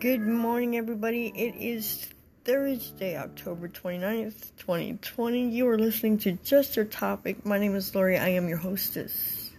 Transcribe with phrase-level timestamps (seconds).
[0.00, 1.30] Good morning, everybody.
[1.36, 2.08] It is
[2.46, 5.50] Thursday, October 29th, 2020.
[5.50, 7.44] You are listening to Just Your Topic.
[7.44, 8.16] My name is Lori.
[8.16, 9.50] I am your hostess.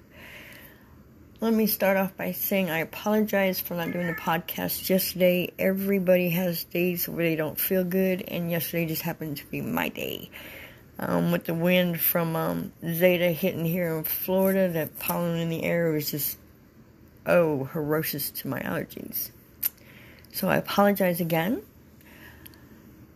[1.41, 5.54] Let me start off by saying I apologize for not doing the podcast yesterday.
[5.59, 9.89] Everybody has days where they don't feel good, and yesterday just happened to be my
[9.89, 10.31] day.
[10.97, 15.62] Um, with the wind from um, Zeta hitting here in Florida, that pollen in the
[15.62, 16.35] air was just,
[17.27, 19.30] oh, ferocious to my allergies.
[20.34, 21.62] So I apologize again.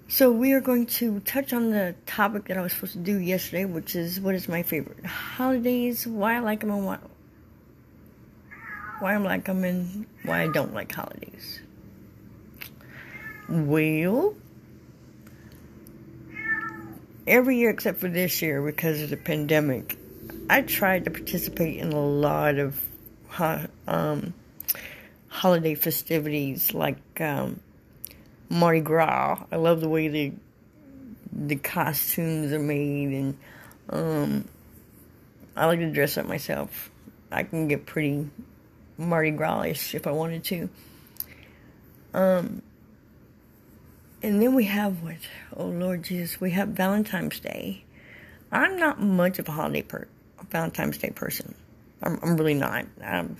[0.07, 3.17] So we are going to touch on the topic that I was supposed to do
[3.17, 6.99] yesterday, which is what is my favorite holidays, why I like them, and why,
[8.99, 11.61] why I like them, and why I don't like holidays.
[13.49, 14.35] Well,
[17.27, 19.97] every year except for this year because of the pandemic,
[20.49, 22.79] I tried to participate in a lot of
[23.87, 24.33] um,
[25.35, 27.59] holiday festivities like um,
[28.49, 29.43] Mardi Gras.
[29.51, 30.33] I love the way the
[31.31, 33.37] the costumes are made, and
[33.89, 34.47] um,
[35.55, 36.89] I like to dress up myself.
[37.31, 38.29] I can get pretty
[38.97, 40.69] Mardi Gras-ish if I wanted to.
[42.13, 42.61] Um,
[44.23, 45.17] and then we have what?
[45.55, 47.83] Oh Lord Jesus, we have Valentine's Day.
[48.53, 50.07] I'm not much of a holiday per
[50.49, 51.55] Valentine's Day person.
[52.01, 52.85] I'm, I'm really not.
[53.03, 53.35] I'm,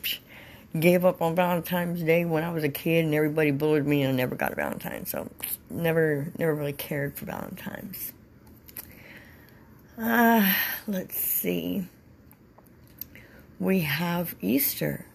[0.79, 4.13] gave up on Valentine's Day when I was a kid, and everybody bullied me, and
[4.13, 5.05] I never got a Valentine.
[5.05, 5.29] So,
[5.69, 8.13] never, never really cared for Valentines.
[9.97, 10.53] Uh,
[10.87, 11.87] let's see.
[13.59, 15.05] We have Easter.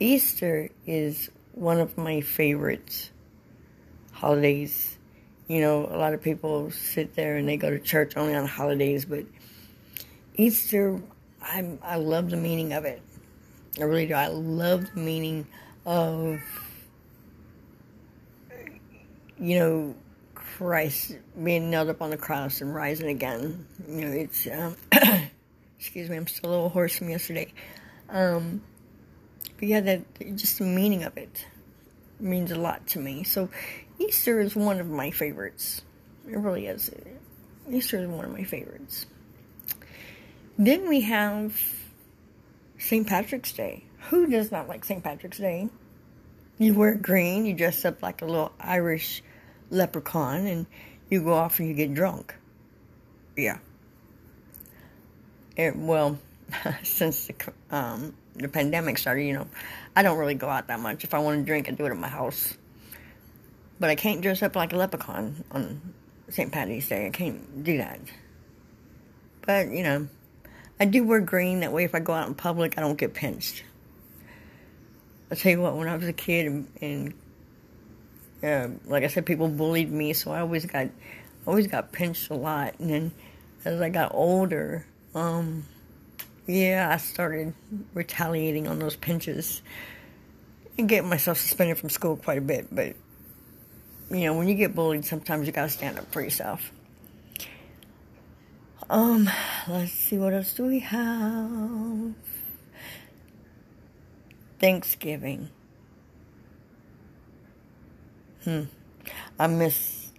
[0.00, 3.10] Easter is one of my favorite
[4.12, 4.98] holidays.
[5.46, 8.46] You know, a lot of people sit there and they go to church only on
[8.46, 9.24] holidays, but
[10.34, 11.00] Easter,
[11.40, 13.00] i I love the meaning of it.
[13.78, 14.14] I really do.
[14.14, 15.46] I love the meaning
[15.84, 16.40] of,
[19.38, 19.94] you know,
[20.34, 23.66] Christ being nailed up on the cross and rising again.
[23.86, 24.76] You know, it's, um,
[25.78, 27.52] excuse me, I'm still a little hoarse from yesterday.
[28.08, 28.62] Um,
[29.58, 31.46] but yeah, that just the meaning of it
[32.18, 33.24] means a lot to me.
[33.24, 33.50] So
[33.98, 35.82] Easter is one of my favorites.
[36.26, 36.90] It really is.
[37.70, 39.06] Easter is one of my favorites.
[40.58, 41.60] Then we have
[42.78, 43.06] St.
[43.06, 43.84] Patrick's Day.
[44.10, 45.02] Who does not like St.
[45.02, 45.68] Patrick's Day?
[46.58, 49.22] You wear green, you dress up like a little Irish
[49.70, 50.66] leprechaun, and
[51.10, 52.34] you go off and you get drunk.
[53.36, 53.58] Yeah.
[55.56, 56.18] It, well,
[56.82, 57.34] since the,
[57.70, 59.46] um, the pandemic started, you know,
[59.94, 61.04] I don't really go out that much.
[61.04, 62.56] If I want to drink, I do it at my house.
[63.78, 65.94] But I can't dress up like a leprechaun on
[66.28, 66.50] St.
[66.50, 67.06] Patty's Day.
[67.06, 68.00] I can't do that.
[69.42, 70.08] But, you know,
[70.78, 71.60] I do wear green.
[71.60, 73.64] That way, if I go out in public, I don't get pinched.
[75.30, 77.14] I'll tell you what, when I was a kid and, and
[78.42, 80.88] uh, like I said, people bullied me, so I always got,
[81.46, 82.78] always got pinched a lot.
[82.78, 83.12] And then
[83.64, 85.64] as I got older, um,
[86.46, 87.54] yeah, I started
[87.94, 89.62] retaliating on those pinches
[90.78, 92.72] and getting myself suspended from school quite a bit.
[92.72, 92.94] But,
[94.10, 96.70] you know, when you get bullied, sometimes you gotta stand up for yourself.
[98.88, 99.28] Um,
[99.66, 102.14] let's see, what else do we have?
[104.60, 105.50] Thanksgiving.
[108.44, 108.62] Hmm.
[109.40, 110.12] I miss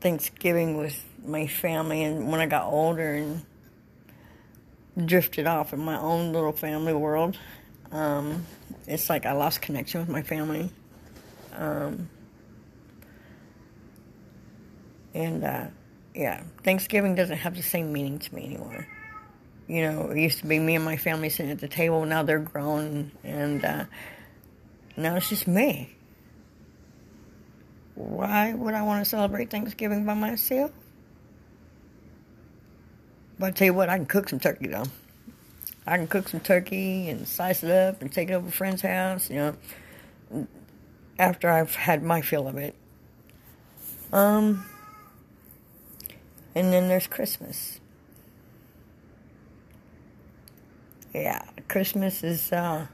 [0.00, 3.42] Thanksgiving with my family, and when I got older and
[5.06, 7.38] drifted off in my own little family world,
[7.92, 8.44] um,
[8.88, 10.70] it's like I lost connection with my family.
[11.56, 12.10] Um,
[15.14, 15.66] and uh,
[16.14, 18.86] yeah, Thanksgiving doesn't have the same meaning to me anymore.
[19.66, 22.04] You know, it used to be me and my family sitting at the table.
[22.06, 23.84] Now they're grown, and uh,
[24.96, 25.94] now it's just me.
[27.94, 30.70] Why would I want to celebrate Thanksgiving by myself?
[33.38, 34.86] But I tell you what, I can cook some turkey though.
[35.86, 38.82] I can cook some turkey and slice it up and take it over a friend's
[38.82, 39.30] house.
[39.30, 39.54] You
[40.32, 40.46] know,
[41.18, 42.74] after I've had my fill of it.
[44.12, 44.64] Um.
[46.54, 47.80] And then there's Christmas.
[51.14, 52.86] Yeah, Christmas is, uh,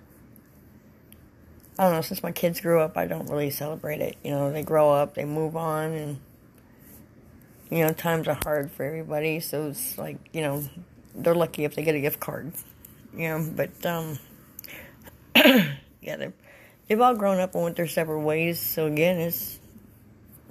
[1.78, 4.16] I don't know, since my kids grew up, I don't really celebrate it.
[4.22, 6.20] You know, they grow up, they move on, and,
[7.70, 10.64] you know, times are hard for everybody, so it's like, you know,
[11.14, 12.52] they're lucky if they get a gift card.
[13.16, 14.18] You know, but, um,
[15.36, 16.32] yeah, they're,
[16.88, 19.58] they've all grown up and went their separate ways, so again, it's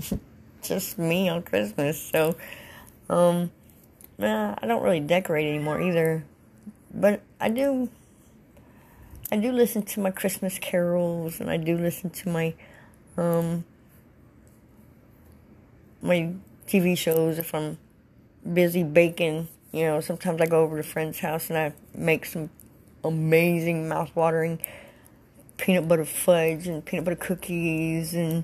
[0.62, 2.36] just me on Christmas, so
[3.10, 3.52] um,
[4.18, 6.24] nah, I don't really decorate anymore either.
[6.94, 7.90] But I do.
[9.32, 12.54] I do listen to my Christmas carols and I do listen to my
[13.18, 13.66] um
[16.04, 16.34] my
[16.68, 17.78] TV shows if I'm
[18.52, 19.48] busy baking.
[19.72, 22.52] You know, sometimes I go over to friend's house and I make some
[23.04, 24.62] amazing mouth-watering
[25.58, 28.44] peanut butter fudge and peanut butter cookies and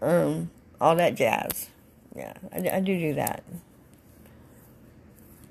[0.00, 0.50] um,
[0.80, 1.68] all that jazz.
[2.16, 3.42] Yeah, I, I do do that.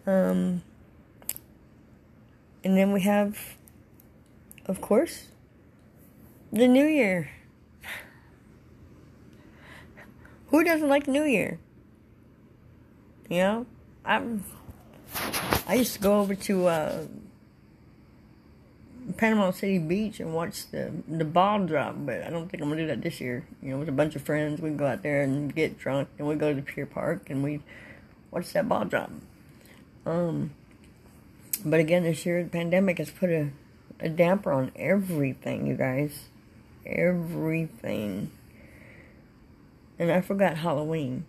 [0.05, 0.61] Um,
[2.63, 3.37] and then we have,
[4.65, 5.27] of course,
[6.51, 7.29] the New Year.
[10.47, 11.59] Who doesn't like New Year?
[13.29, 13.65] You know,
[14.05, 14.43] I'm.
[15.67, 17.05] I used to go over to uh,
[19.17, 22.81] Panama City Beach and watch the the ball drop, but I don't think I'm gonna
[22.81, 23.45] do that this year.
[23.61, 26.27] You know, with a bunch of friends, we go out there and get drunk, and
[26.27, 27.61] we go to the pier park and we
[28.31, 29.11] watch that ball drop.
[30.05, 30.51] Um,
[31.63, 33.51] but again, this year the pandemic has put a
[34.03, 36.25] a damper on everything, you guys,
[36.85, 38.31] everything.
[39.97, 41.25] And I forgot Halloween.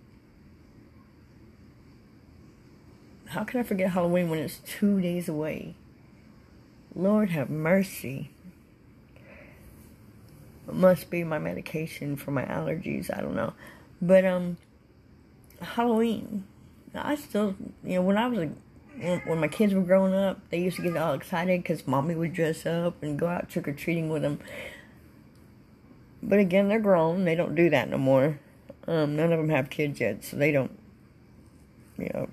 [3.27, 5.75] How can I forget Halloween when it's two days away?
[6.95, 8.31] Lord have mercy.
[10.67, 13.17] It must be my medication for my allergies.
[13.17, 13.53] I don't know.
[14.01, 14.57] But, um,
[15.61, 16.45] Halloween.
[16.95, 20.61] I still, you know, when I was a, when my kids were growing up, they
[20.61, 23.73] used to get all excited because mommy would dress up and go out trick or
[23.73, 24.39] treating with them.
[26.23, 27.25] But again, they're grown.
[27.25, 28.39] They don't do that no more.
[28.87, 30.79] Um, none of them have kids yet, so they don't,
[31.99, 32.29] you know,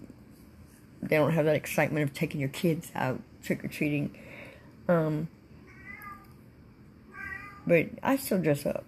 [1.02, 4.16] they don't have that excitement of taking your kids out trick or treating.
[4.88, 5.28] Um,
[7.66, 8.84] but I still dress up.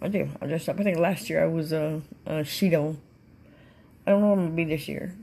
[0.00, 0.28] I do.
[0.40, 0.80] I dress up.
[0.80, 2.96] I think last year I was a, a Shido.
[4.06, 5.14] I don't know what I'm gonna be this year.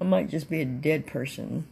[0.00, 1.66] I might just be a dead person.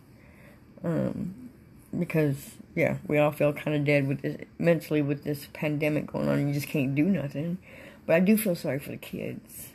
[0.82, 1.50] Um,
[1.98, 6.28] because yeah, we all feel kind of dead with this mentally with this pandemic going
[6.28, 6.46] on.
[6.46, 7.58] You just can't do nothing.
[8.06, 9.68] But I do feel sorry for the kids.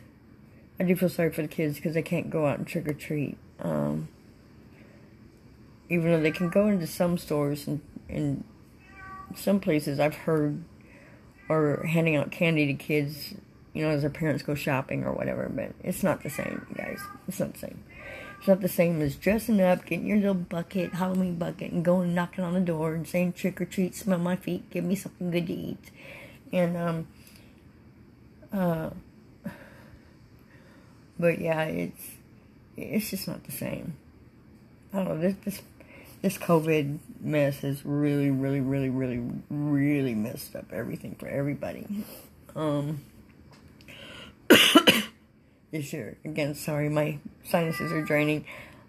[0.78, 2.94] I do feel sorry for the kids because they can't go out and trick or
[2.94, 3.36] treat.
[3.58, 4.08] Um,
[5.88, 8.44] even though they can go into some stores and in
[9.34, 10.62] some places I've heard
[11.48, 13.34] are handing out candy to kids,
[13.72, 17.00] you know, as their parents go shopping or whatever, but it's not the same, guys.
[17.28, 17.82] It's not the same.
[18.38, 22.14] It's not the same as dressing up, getting your little bucket, Halloween bucket, and going
[22.14, 25.30] knocking on the door and saying trick or treat, smell my feet, give me something
[25.30, 25.90] good to eat.
[26.52, 27.06] And um
[28.52, 28.90] uh
[31.18, 32.02] but yeah, it's
[32.76, 33.96] it's just not the same.
[34.92, 35.62] I don't know, this this
[36.22, 42.04] this COVID mess has really, really, really, really, really messed up everything for everybody.
[42.54, 43.00] Um,
[45.70, 48.44] this year, again, sorry, my sinuses are draining.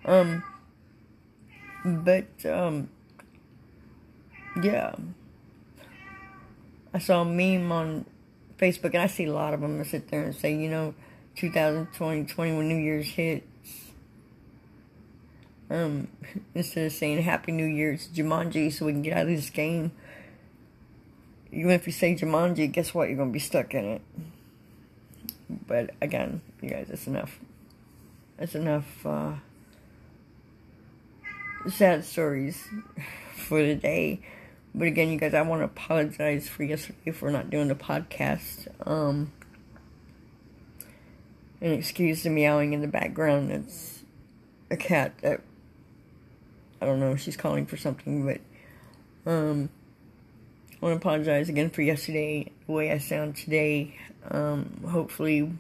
[0.06, 0.44] Um,
[1.86, 2.90] but um,
[4.62, 4.96] yeah,
[6.94, 8.06] I saw a meme on
[8.58, 10.94] Facebook, and I see a lot of them that sit there and say, you know,
[11.36, 13.44] 2020, 21 New Year's hit
[15.72, 16.10] um,
[16.56, 19.50] instead of saying Happy New Year, it's Jumanji so we can get out of this
[19.50, 19.92] game.
[21.52, 23.08] Even if you say Jumanji, guess what?
[23.08, 24.02] You're going to be stuck in it.
[25.68, 27.40] But again, you guys, that's enough.
[28.38, 29.34] That's enough uh,
[31.70, 32.68] sad stories
[33.36, 34.22] for the day.
[34.74, 38.68] But again, you guys, I want to apologize for yesterday for not doing the podcast.
[38.88, 39.32] Um,
[41.60, 43.52] and excuse the meowing in the background.
[43.52, 44.04] It's
[44.70, 45.42] a cat that
[46.82, 48.42] I don't know, she's calling for something, but
[49.32, 49.70] um,
[50.82, 53.96] I want to apologize again for yesterday, the way I sound today.
[54.32, 55.52] Um, hopefully,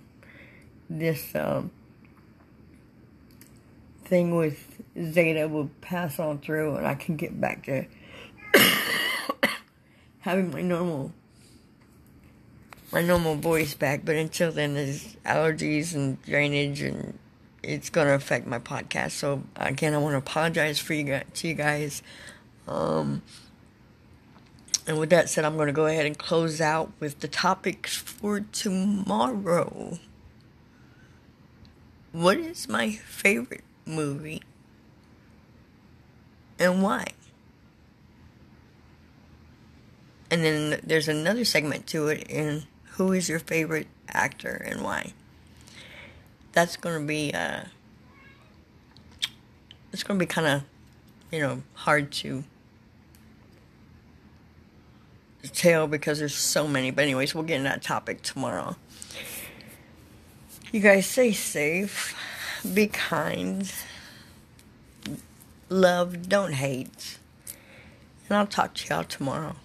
[1.00, 1.71] this um,
[4.05, 7.86] thing with Zeta will pass on through and I can get back to
[10.19, 11.13] having my normal
[12.91, 14.03] my normal voice back.
[14.03, 17.17] But until then, there's allergies and drainage and
[17.63, 19.12] it's going to affect my podcast.
[19.12, 22.03] So again, I want to apologize for you guys, to you guys.
[22.67, 23.21] Um,
[24.88, 27.95] and with that said, I'm going to go ahead and close out with the topics
[27.95, 30.00] for tomorrow.
[32.12, 34.41] What is my favorite movie
[36.60, 37.08] and why?
[40.30, 45.13] And then there's another segment to it and who is your favorite actor and why?
[46.53, 47.62] that's going to be uh,
[49.91, 50.63] it's to be kind of
[51.32, 52.44] you know hard to
[55.53, 56.91] tell because there's so many.
[56.91, 58.75] But anyways, we'll get in that topic tomorrow.
[60.72, 62.16] You guys stay safe,
[62.74, 63.70] be kind,
[65.68, 67.18] love, don't hate.
[68.30, 69.58] And I'll talk to y'all tomorrow.